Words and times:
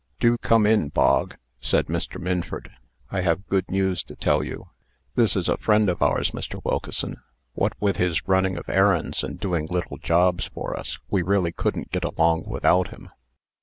"Do 0.19 0.35
come 0.39 0.65
in, 0.65 0.89
Bog," 0.89 1.37
said 1.59 1.85
Mr. 1.85 2.19
Minford. 2.19 2.71
"I 3.11 3.21
have 3.21 3.45
good 3.49 3.69
news 3.69 4.01
to 4.05 4.15
tell 4.15 4.43
you. 4.43 4.71
This 5.13 5.35
is 5.35 5.47
a 5.47 5.57
friend 5.57 5.89
of 5.91 6.01
ours, 6.01 6.31
Mr. 6.31 6.59
Wilkeson. 6.65 7.17
What 7.53 7.73
with 7.79 7.97
his 7.97 8.27
running 8.27 8.57
of 8.57 8.67
errands, 8.67 9.23
and 9.23 9.39
doing 9.39 9.67
little 9.67 9.97
jobs 9.97 10.45
for 10.47 10.75
us, 10.75 10.97
we 11.11 11.21
really 11.21 11.51
couldn't 11.51 11.91
get 11.91 12.03
along 12.03 12.45
without 12.47 12.87
him. 12.87 13.11